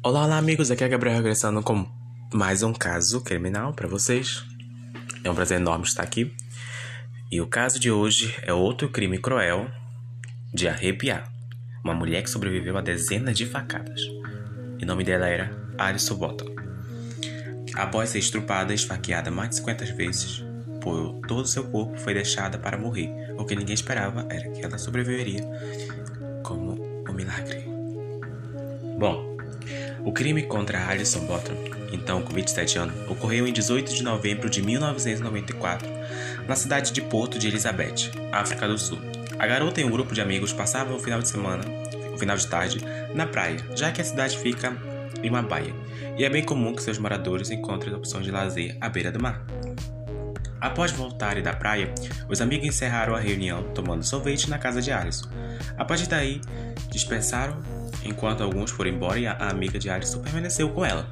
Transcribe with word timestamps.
Olá, 0.00 0.24
olá 0.24 0.38
amigos, 0.38 0.70
aqui 0.70 0.84
é 0.84 0.88
Gabriel 0.88 1.16
regressando 1.16 1.60
com 1.60 1.84
mais 2.32 2.62
um 2.62 2.72
caso 2.72 3.20
criminal 3.20 3.72
para 3.72 3.88
vocês. 3.88 4.44
É 5.24 5.30
um 5.30 5.34
prazer 5.34 5.58
enorme 5.60 5.84
estar 5.84 6.04
aqui. 6.04 6.32
E 7.32 7.40
o 7.40 7.48
caso 7.48 7.80
de 7.80 7.90
hoje 7.90 8.32
é 8.42 8.52
outro 8.52 8.88
crime 8.88 9.18
cruel 9.18 9.68
de 10.54 10.68
arrepiar. 10.68 11.28
Uma 11.82 11.94
mulher 11.94 12.22
que 12.22 12.30
sobreviveu 12.30 12.78
a 12.78 12.80
dezenas 12.80 13.36
de 13.36 13.44
facadas. 13.44 14.00
E 14.78 14.84
o 14.84 14.86
nome 14.86 15.02
dela 15.02 15.26
era 15.26 15.50
Alison 15.76 16.14
Bottom. 16.14 16.54
Após 17.74 18.10
ser 18.10 18.20
estrupada 18.20 18.72
e 18.72 18.76
esfaqueada 18.76 19.32
mais 19.32 19.50
de 19.50 19.56
50 19.56 19.84
vezes 19.96 20.44
por 20.80 21.20
todo 21.26 21.42
o 21.42 21.48
seu 21.48 21.64
corpo, 21.64 21.98
foi 21.98 22.14
deixada 22.14 22.56
para 22.56 22.78
morrer. 22.78 23.10
O 23.36 23.44
que 23.44 23.56
ninguém 23.56 23.74
esperava 23.74 24.24
era 24.30 24.48
que 24.48 24.64
ela 24.64 24.78
sobreviveria 24.78 25.42
como 26.44 27.04
um 27.08 27.12
milagre. 27.12 27.64
Bom, 28.96 29.37
o 30.08 30.12
crime 30.12 30.42
contra 30.42 30.88
Alison 30.88 31.20
Bottom, 31.26 31.52
então 31.92 32.22
com 32.22 32.32
27 32.32 32.78
anos, 32.78 32.94
ocorreu 33.10 33.46
em 33.46 33.52
18 33.52 33.92
de 33.92 34.02
novembro 34.02 34.48
de 34.48 34.62
1994, 34.62 35.86
na 36.48 36.56
cidade 36.56 36.92
de 36.92 37.02
Porto 37.02 37.38
de 37.38 37.46
Elizabeth, 37.46 38.10
África 38.32 38.66
do 38.66 38.78
Sul. 38.78 38.98
A 39.38 39.46
garota 39.46 39.82
e 39.82 39.84
um 39.84 39.90
grupo 39.90 40.14
de 40.14 40.22
amigos 40.22 40.50
passavam 40.50 40.96
o 40.96 40.98
final 40.98 41.20
de 41.20 41.28
semana, 41.28 41.62
o 42.10 42.16
final 42.16 42.38
de 42.38 42.46
tarde, 42.46 42.82
na 43.14 43.26
praia, 43.26 43.58
já 43.76 43.92
que 43.92 44.00
a 44.00 44.04
cidade 44.04 44.38
fica 44.38 44.74
em 45.22 45.28
uma 45.28 45.42
baía, 45.42 45.74
e 46.16 46.24
é 46.24 46.30
bem 46.30 46.42
comum 46.42 46.74
que 46.74 46.82
seus 46.82 46.96
moradores 46.96 47.50
encontrem 47.50 47.94
opções 47.94 48.24
de 48.24 48.30
lazer 48.30 48.78
à 48.80 48.88
beira 48.88 49.12
do 49.12 49.20
mar. 49.20 49.44
Após 50.58 50.90
voltarem 50.90 51.42
da 51.42 51.52
praia, 51.52 51.92
os 52.30 52.40
amigos 52.40 52.66
encerraram 52.66 53.14
a 53.14 53.20
reunião 53.20 53.62
tomando 53.74 54.02
sorvete 54.02 54.48
na 54.48 54.58
casa 54.58 54.80
de 54.80 54.90
Alison. 54.90 55.28
A 55.76 55.84
partir 55.84 56.06
daí, 56.08 56.40
dispersaram 56.90 57.58
enquanto 58.08 58.42
alguns 58.42 58.70
foram 58.70 58.90
embora 58.90 59.18
e 59.18 59.26
a 59.26 59.34
amiga 59.48 59.78
de 59.78 59.90
Alison 59.90 60.20
permaneceu 60.20 60.68
com 60.70 60.84
ela, 60.84 61.08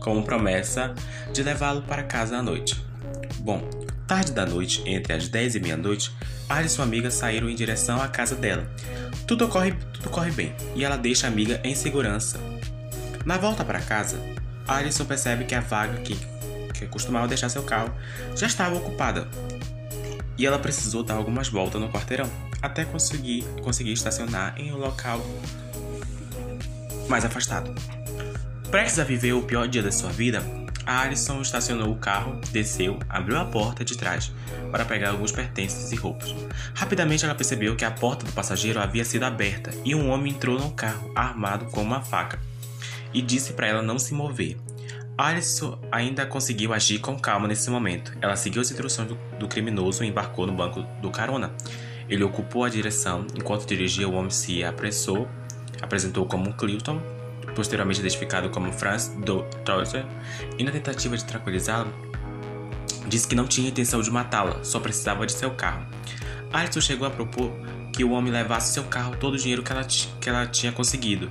com 0.00 0.22
promessa 0.22 0.94
de 1.32 1.42
levá-lo 1.42 1.82
para 1.82 2.02
casa 2.02 2.36
à 2.36 2.42
noite. 2.42 2.82
Bom, 3.40 3.68
tarde 4.06 4.32
da 4.32 4.46
noite, 4.46 4.82
entre 4.86 5.12
as 5.12 5.28
10 5.28 5.56
e 5.56 5.60
meia-noite, 5.60 6.12
Alison 6.48 6.66
e 6.66 6.76
sua 6.76 6.84
amiga 6.84 7.10
saíram 7.10 7.50
em 7.50 7.54
direção 7.54 8.00
à 8.00 8.08
casa 8.08 8.34
dela. 8.34 8.66
Tudo 9.26 9.48
corre, 9.48 9.72
tudo 9.92 10.10
corre 10.10 10.30
bem 10.30 10.54
e 10.74 10.84
ela 10.84 10.96
deixa 10.96 11.26
a 11.26 11.30
amiga 11.30 11.60
em 11.64 11.74
segurança. 11.74 12.38
Na 13.24 13.36
volta 13.36 13.64
para 13.64 13.80
casa, 13.80 14.20
Alison 14.66 15.04
percebe 15.04 15.44
que 15.44 15.54
a 15.54 15.60
vaga 15.60 16.00
que, 16.00 16.16
que 16.72 16.86
costumava 16.86 17.26
deixar 17.26 17.48
seu 17.48 17.62
carro 17.62 17.92
já 18.36 18.46
estava 18.46 18.76
ocupada 18.76 19.28
e 20.38 20.46
ela 20.46 20.58
precisou 20.58 21.02
dar 21.02 21.14
algumas 21.14 21.48
voltas 21.48 21.80
no 21.80 21.88
quarteirão 21.88 22.30
até 22.62 22.84
conseguir, 22.84 23.44
conseguir 23.62 23.92
estacionar 23.92 24.54
em 24.56 24.72
um 24.72 24.76
local 24.76 25.20
mais 27.08 27.24
afastado. 27.24 27.74
Prestes 28.70 28.98
a 28.98 29.04
viver 29.04 29.32
o 29.32 29.42
pior 29.42 29.68
dia 29.68 29.82
da 29.82 29.92
sua 29.92 30.10
vida, 30.10 30.42
Alison 30.86 31.40
estacionou 31.40 31.92
o 31.92 31.96
carro, 31.96 32.40
desceu, 32.52 32.98
abriu 33.08 33.36
a 33.38 33.44
porta 33.44 33.84
de 33.84 33.96
trás 33.96 34.32
para 34.70 34.84
pegar 34.84 35.10
alguns 35.10 35.32
pertences 35.32 35.90
e 35.90 35.96
roupas. 35.96 36.34
Rapidamente 36.74 37.24
ela 37.24 37.34
percebeu 37.34 37.74
que 37.74 37.84
a 37.84 37.90
porta 37.90 38.24
do 38.24 38.32
passageiro 38.32 38.80
havia 38.80 39.04
sido 39.04 39.24
aberta 39.24 39.70
e 39.84 39.94
um 39.94 40.10
homem 40.10 40.32
entrou 40.32 40.58
no 40.58 40.70
carro 40.70 41.10
armado 41.14 41.66
com 41.66 41.82
uma 41.82 42.02
faca 42.02 42.38
e 43.12 43.20
disse 43.20 43.52
para 43.54 43.66
ela 43.66 43.82
não 43.82 43.98
se 43.98 44.14
mover. 44.14 44.56
Alison 45.18 45.78
ainda 45.90 46.26
conseguiu 46.26 46.72
agir 46.72 46.98
com 46.98 47.18
calma 47.18 47.48
nesse 47.48 47.70
momento. 47.70 48.12
Ela 48.20 48.36
seguiu 48.36 48.60
as 48.60 48.70
instruções 48.70 49.08
do 49.38 49.48
criminoso 49.48 50.04
e 50.04 50.06
embarcou 50.06 50.46
no 50.46 50.52
banco 50.52 50.82
do 51.00 51.10
carona. 51.10 51.52
Ele 52.08 52.22
ocupou 52.22 52.64
a 52.64 52.68
direção 52.68 53.26
enquanto 53.34 53.66
dirigia. 53.66 54.08
O 54.08 54.12
homem 54.12 54.30
se 54.30 54.62
apressou, 54.62 55.26
apresentou 55.82 56.26
como 56.26 56.52
Clifton, 56.54 57.00
posteriormente 57.54 58.00
identificado 58.00 58.50
como 58.50 58.72
Franz 58.72 59.08
do 59.08 59.42
Torter, 59.64 60.04
e 60.58 60.64
na 60.64 60.70
tentativa 60.70 61.16
de 61.16 61.24
tranquilizá-la, 61.24 61.86
disse 63.08 63.26
que 63.26 63.34
não 63.34 63.46
tinha 63.46 63.68
intenção 63.68 64.00
de 64.00 64.10
matá-la, 64.10 64.62
só 64.64 64.80
precisava 64.80 65.26
de 65.26 65.32
seu 65.32 65.50
carro. 65.50 65.86
Alison 66.52 66.80
chegou 66.80 67.06
a 67.06 67.10
propor 67.10 67.52
que 67.92 68.04
o 68.04 68.10
homem 68.10 68.32
levasse 68.32 68.72
seu 68.72 68.84
carro 68.84 69.16
todo 69.16 69.34
o 69.34 69.38
dinheiro 69.38 69.62
que 69.62 69.72
ela, 69.72 69.84
que 69.84 70.28
ela 70.28 70.46
tinha 70.46 70.72
conseguido 70.72 71.30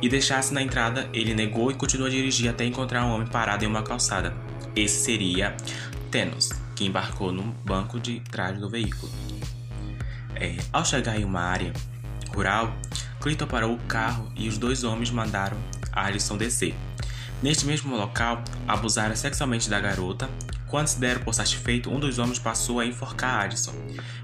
e 0.00 0.08
deixasse 0.08 0.52
na 0.52 0.60
entrada. 0.60 1.08
Ele 1.12 1.34
negou 1.34 1.70
e 1.70 1.74
continuou 1.74 2.08
a 2.08 2.10
dirigir 2.10 2.50
até 2.50 2.64
encontrar 2.64 3.04
um 3.04 3.14
homem 3.14 3.26
parado 3.26 3.64
em 3.64 3.68
uma 3.68 3.82
calçada. 3.82 4.34
Esse 4.74 5.04
seria 5.04 5.56
Tenos, 6.10 6.50
que 6.74 6.84
embarcou 6.84 7.32
no 7.32 7.42
banco 7.42 8.00
de 8.00 8.20
trás 8.20 8.58
do 8.58 8.68
veículo. 8.68 9.10
É, 10.34 10.56
ao 10.72 10.84
chegar 10.84 11.18
em 11.18 11.24
uma 11.24 11.40
área 11.40 11.72
rural, 12.34 12.74
Clinton 13.22 13.46
parou 13.46 13.74
o 13.74 13.78
carro 13.86 14.32
e 14.34 14.48
os 14.48 14.58
dois 14.58 14.82
homens 14.82 15.12
mandaram 15.12 15.56
Alison 15.92 16.36
descer. 16.36 16.74
Neste 17.40 17.64
mesmo 17.64 17.96
local, 17.96 18.42
abusaram 18.66 19.14
sexualmente 19.14 19.70
da 19.70 19.78
garota. 19.78 20.28
Quando 20.66 20.88
se 20.88 20.98
deram 20.98 21.22
por 21.22 21.32
satisfeito, 21.32 21.88
um 21.88 22.00
dos 22.00 22.18
homens 22.18 22.40
passou 22.40 22.80
a 22.80 22.86
enforcar 22.86 23.42
Alison, 23.42 23.74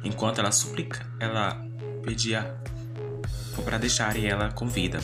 enquanto 0.03 0.41
ela 0.41 0.51
suplica, 0.51 1.07
ela 1.21 1.65
pedia 2.03 2.57
para 3.65 3.79
deixarem 3.79 4.27
ela 4.27 4.51
com 4.51 4.67
vida. 4.67 4.99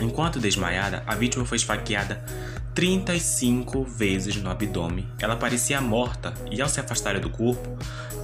Enquanto 0.00 0.40
desmaiada, 0.40 1.02
a 1.06 1.14
vítima 1.14 1.44
foi 1.44 1.56
esfaqueada 1.56 2.24
35 2.74 3.84
vezes 3.84 4.36
no 4.36 4.50
abdômen. 4.50 5.06
Ela 5.18 5.36
parecia 5.36 5.80
morta 5.80 6.32
e, 6.50 6.60
ao 6.60 6.68
se 6.68 6.80
afastar 6.80 7.18
do 7.18 7.30
corpo, 7.30 7.76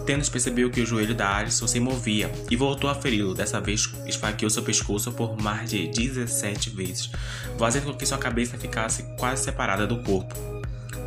Tennis 0.05 0.29
percebeu 0.29 0.71
que 0.71 0.81
o 0.81 0.87
joelho 0.87 1.15
da 1.15 1.37
Alison 1.37 1.67
se 1.67 1.81
movia 1.81 2.31
e 2.51 2.57
voltou 2.57 2.91
a 2.91 2.95
feri-lo. 2.95 3.35
Dessa 3.35 3.61
vez, 3.61 3.91
esfaqueou 4.07 4.51
seu 4.51 4.63
pescoço 4.63 5.11
por 5.13 5.41
mais 5.41 5.71
de 5.71 5.89
17 5.89 6.71
vezes, 6.71 7.11
fazendo 7.59 7.87
com 7.87 7.95
que 7.95 8.07
sua 8.07 8.19
cabeça 8.19 8.59
ficasse 8.59 9.03
quase 9.19 9.45
separada 9.45 9.87
do 9.87 10.03
corpo. 10.03 10.35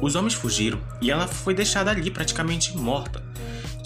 Os 0.01 0.15
homens 0.15 0.33
fugiram 0.33 0.79
e 1.01 1.09
ela 1.09 1.27
foi 1.27 1.53
deixada 1.53 1.91
ali 1.91 2.09
praticamente 2.11 2.75
morta. 2.75 3.23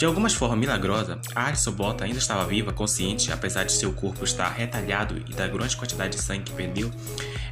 De 0.02 0.06
alguma 0.06 0.28
forma 0.32 0.56
milagrosa, 0.56 1.22
Alison 1.36 1.74
Bota 1.74 2.06
ainda 2.06 2.18
estava 2.18 2.44
viva, 2.48 2.74
consciente, 2.74 3.32
apesar 3.32 3.66
de 3.66 3.72
seu 3.72 3.94
corpo 3.94 4.26
estar 4.26 4.50
retalhado 4.50 5.24
e 5.30 5.32
da 5.32 5.48
grande 5.48 5.78
quantidade 5.78 6.18
de 6.18 6.24
sangue 6.24 6.46
que 6.46 6.54
perdeu. 6.54 6.90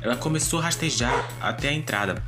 Ela 0.02 0.16
começou 0.16 0.58
a 0.58 0.64
rastejar 0.64 1.30
até 1.40 1.70
a 1.70 1.74
entrada. 1.74 2.24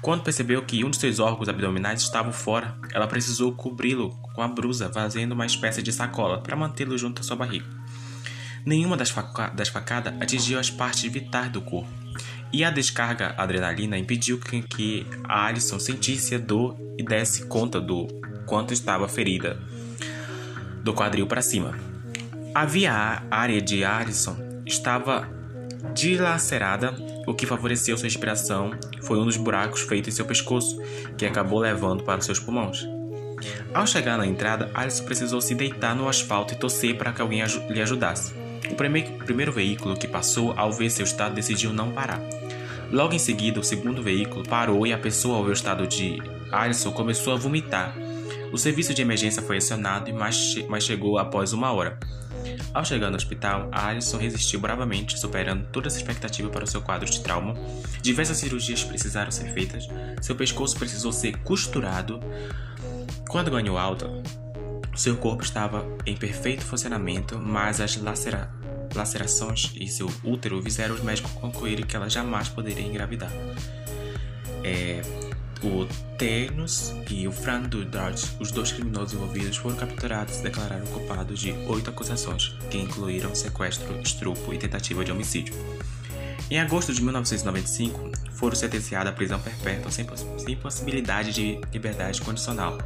Quando 0.00 0.22
percebeu 0.22 0.62
que 0.62 0.84
um 0.84 0.90
de 0.90 0.98
seus 0.98 1.18
órgãos 1.18 1.48
abdominais 1.48 2.00
estava 2.00 2.30
fora, 2.30 2.78
ela 2.94 3.08
precisou 3.08 3.54
cobri-lo 3.54 4.10
com 4.36 4.40
a 4.40 4.46
brusa, 4.46 4.88
fazendo 4.88 5.32
uma 5.32 5.46
espécie 5.46 5.82
de 5.82 5.92
sacola 5.92 6.40
para 6.40 6.54
mantê-lo 6.54 6.96
junto 6.96 7.18
à 7.18 7.24
sua 7.24 7.34
barriga. 7.34 7.66
Nenhuma 8.64 8.96
das, 8.96 9.10
faca 9.10 9.48
das 9.48 9.68
facadas 9.68 10.14
atingiu 10.20 10.60
as 10.60 10.70
partes 10.70 11.10
vitais 11.10 11.50
do 11.50 11.60
corpo, 11.60 11.90
e 12.52 12.62
a 12.62 12.70
descarga 12.70 13.34
adrenalina 13.36 13.98
impediu 13.98 14.38
que, 14.38 14.62
que 14.62 15.06
a 15.24 15.46
Alison 15.46 15.80
sentisse 15.80 16.36
a 16.36 16.38
dor 16.38 16.76
e 16.96 17.02
desse 17.02 17.46
conta 17.46 17.80
do 17.80 18.06
quanto 18.46 18.72
estava 18.72 19.08
ferida 19.08 19.58
do 20.82 20.94
quadril 20.94 21.26
para 21.26 21.42
cima. 21.42 21.76
A 22.54 23.22
área 23.30 23.60
de 23.60 23.84
Alison 23.84 24.36
estava 24.64 25.28
dilacerada, 25.92 26.94
o 27.26 27.34
que 27.34 27.44
favoreceu 27.44 27.96
sua 27.96 28.06
respiração 28.06 28.70
foi 29.02 29.18
um 29.18 29.24
dos 29.24 29.36
buracos 29.36 29.82
feitos 29.82 30.14
em 30.14 30.16
seu 30.16 30.24
pescoço, 30.24 30.80
que 31.18 31.26
acabou 31.26 31.58
levando 31.58 32.02
para 32.04 32.20
seus 32.20 32.38
pulmões. 32.38 32.86
Ao 33.74 33.86
chegar 33.86 34.16
na 34.16 34.26
entrada, 34.26 34.70
Alison 34.74 35.04
precisou 35.04 35.40
se 35.40 35.54
deitar 35.54 35.94
no 35.94 36.08
asfalto 36.08 36.54
e 36.54 36.56
torcer 36.56 36.96
para 36.96 37.12
que 37.12 37.20
alguém 37.20 37.42
lhe 37.68 37.82
ajudasse. 37.82 38.34
O 38.70 38.74
primeiro, 38.74 39.12
primeiro 39.24 39.52
veículo 39.52 39.96
que 39.96 40.08
passou, 40.08 40.54
ao 40.56 40.72
ver 40.72 40.90
seu 40.90 41.04
estado, 41.04 41.34
decidiu 41.34 41.72
não 41.72 41.92
parar. 41.92 42.20
Logo 42.90 43.14
em 43.14 43.18
seguida, 43.18 43.60
o 43.60 43.64
segundo 43.64 44.02
veículo 44.02 44.48
parou 44.48 44.86
e 44.86 44.92
a 44.92 44.98
pessoa, 44.98 45.36
ao 45.36 45.44
ver 45.44 45.50
o 45.50 45.52
estado 45.52 45.86
de 45.86 46.22
Alison, 46.50 46.92
começou 46.92 47.34
a 47.34 47.36
vomitar. 47.36 47.94
O 48.52 48.58
serviço 48.58 48.94
de 48.94 49.02
emergência 49.02 49.42
foi 49.42 49.58
acionado, 49.58 50.12
mas, 50.14 50.84
chegou 50.84 51.18
após 51.18 51.52
uma 51.52 51.72
hora. 51.72 51.98
Ao 52.72 52.84
chegar 52.84 53.10
no 53.10 53.16
hospital, 53.16 53.68
Alison 53.72 54.18
resistiu 54.18 54.60
bravamente, 54.60 55.18
superando 55.18 55.66
toda 55.68 55.88
essa 55.88 55.96
expectativa 55.96 56.48
para 56.50 56.64
o 56.64 56.66
seu 56.66 56.82
quadro 56.82 57.08
de 57.08 57.20
trauma. 57.20 57.54
Diversas 58.02 58.36
cirurgias 58.36 58.84
precisaram 58.84 59.30
ser 59.30 59.52
feitas, 59.52 59.88
seu 60.20 60.36
pescoço 60.36 60.76
precisou 60.78 61.12
ser 61.12 61.38
costurado. 61.38 62.20
Quando 63.28 63.50
ganhou 63.50 63.78
alta, 63.78 64.10
seu 64.94 65.16
corpo 65.16 65.42
estava 65.42 65.86
em 66.06 66.16
perfeito 66.16 66.64
funcionamento, 66.64 67.38
mas 67.38 67.80
as 67.80 67.96
lacera 67.96 68.50
lacerações 68.94 69.72
e 69.78 69.86
seu 69.88 70.10
útero 70.24 70.62
fizeram 70.62 70.94
os 70.94 71.02
médicos 71.02 71.30
concluírem 71.32 71.84
que 71.84 71.94
ela 71.94 72.08
jamais 72.08 72.48
poderia 72.48 72.84
engravidar. 72.84 73.30
É, 74.64 75.02
o 75.62 75.86
Thanos 76.18 76.94
e 77.10 77.26
o 77.26 77.32
Frank 77.32 77.68
Dodge, 77.68 78.26
os 78.38 78.50
dois 78.50 78.72
criminosos 78.72 79.14
envolvidos, 79.14 79.56
foram 79.56 79.76
capturados 79.76 80.38
e 80.38 80.42
declararam 80.42 80.86
culpados 80.86 81.40
de 81.40 81.52
oito 81.68 81.90
acusações, 81.90 82.54
que 82.70 82.78
incluíram 82.78 83.34
sequestro, 83.34 83.98
estupro 84.00 84.52
e 84.52 84.58
tentativa 84.58 85.04
de 85.04 85.12
homicídio. 85.12 85.54
Em 86.50 86.60
agosto 86.60 86.92
de 86.92 87.02
1995, 87.02 88.12
foram 88.32 88.54
sentenciados 88.54 89.10
à 89.10 89.14
prisão 89.14 89.40
perpétua 89.40 89.90
sem, 89.90 90.04
poss 90.04 90.24
sem 90.38 90.56
possibilidade 90.56 91.32
de 91.32 91.60
liberdade 91.72 92.20
condicional. 92.20 92.78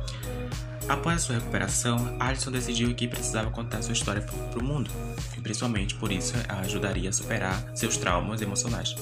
Após 0.88 1.22
sua 1.22 1.36
recuperação, 1.36 2.16
Alison 2.18 2.50
decidiu 2.50 2.94
que 2.94 3.06
precisava 3.06 3.50
contar 3.50 3.82
sua 3.82 3.92
história 3.92 4.22
para 4.22 4.58
o 4.58 4.64
mundo, 4.64 4.90
e 5.36 5.40
principalmente 5.40 5.94
por 5.94 6.10
isso 6.10 6.34
a 6.48 6.60
ajudaria 6.60 7.10
a 7.10 7.12
superar 7.12 7.62
seus 7.74 7.96
traumas 7.96 8.40
emocionais. 8.40 8.96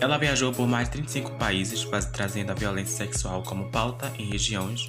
Ela 0.00 0.16
viajou 0.18 0.52
por 0.52 0.66
mais 0.66 0.88
de 0.88 0.92
35 0.92 1.32
países, 1.32 1.86
trazendo 2.12 2.50
a 2.50 2.54
violência 2.54 2.96
sexual 2.96 3.42
como 3.42 3.70
pauta 3.70 4.12
em 4.18 4.24
regiões 4.30 4.88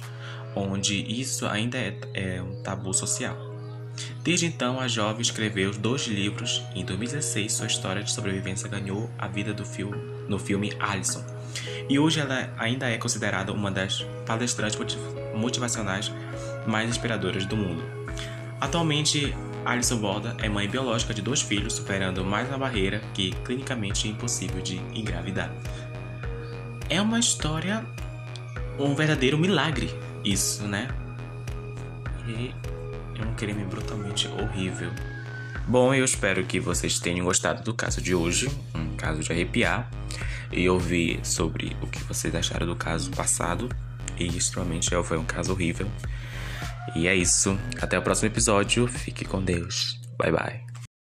onde 0.54 0.94
isso 0.94 1.46
ainda 1.46 1.78
é, 1.78 1.94
é 2.14 2.42
um 2.42 2.62
tabu 2.62 2.92
social. 2.92 3.36
Desde 4.22 4.46
então, 4.46 4.80
a 4.80 4.88
jovem 4.88 5.20
escreveu 5.20 5.72
dois 5.72 6.06
livros 6.06 6.62
em 6.74 6.84
2016 6.84 7.52
sua 7.52 7.66
história 7.66 8.02
de 8.02 8.12
sobrevivência 8.12 8.68
ganhou 8.68 9.10
a 9.18 9.26
vida 9.28 9.52
do 9.52 9.64
filme, 9.64 9.98
no 10.28 10.38
filme 10.38 10.72
Alison. 10.80 11.24
E 11.88 11.98
hoje 11.98 12.20
ela 12.20 12.52
ainda 12.58 12.88
é 12.88 12.96
considerada 12.96 13.52
uma 13.52 13.70
das 13.70 14.06
palestrantes 14.26 14.78
motivacionais 15.34 16.10
mais 16.66 16.88
inspiradoras 16.88 17.44
do 17.44 17.56
mundo. 17.56 17.82
Atualmente, 18.60 19.34
Alison 19.64 19.98
Borda 19.98 20.36
é 20.40 20.48
mãe 20.48 20.68
biológica 20.68 21.14
de 21.14 21.22
dois 21.22 21.40
filhos, 21.40 21.74
superando 21.74 22.24
mais 22.24 22.48
uma 22.48 22.58
barreira 22.58 23.00
que 23.14 23.30
clinicamente 23.44 24.08
é 24.08 24.10
impossível 24.10 24.60
de 24.60 24.76
engravidar. 24.92 25.52
É 26.90 27.00
uma 27.00 27.18
história, 27.18 27.84
um 28.78 28.94
verdadeiro 28.94 29.38
milagre, 29.38 29.88
isso, 30.24 30.64
né? 30.64 30.88
E 32.26 32.52
é 33.20 33.24
um 33.24 33.34
crime 33.34 33.64
brutalmente 33.64 34.28
horrível. 34.28 34.90
Bom, 35.66 35.94
eu 35.94 36.04
espero 36.04 36.44
que 36.44 36.58
vocês 36.58 36.98
tenham 36.98 37.24
gostado 37.24 37.62
do 37.62 37.72
caso 37.72 38.02
de 38.02 38.14
hoje, 38.14 38.50
um 38.74 38.96
caso 38.96 39.22
de 39.22 39.32
arrepiar, 39.32 39.88
e 40.50 40.68
ouvir 40.68 41.20
sobre 41.24 41.76
o 41.80 41.86
que 41.86 42.02
vocês 42.02 42.34
acharam 42.34 42.66
do 42.66 42.74
caso 42.74 43.10
passado. 43.12 43.68
E 44.18 44.26
extremamente 44.26 44.90
foi 45.04 45.16
um 45.16 45.24
caso 45.24 45.52
horrível. 45.52 45.88
E 46.94 47.06
é 47.06 47.14
isso. 47.14 47.58
Até 47.80 47.98
o 47.98 48.02
próximo 48.02 48.28
episódio. 48.28 48.86
Fique 48.86 49.24
com 49.24 49.42
Deus. 49.42 50.00
Bye 50.18 50.32
bye. 50.32 50.71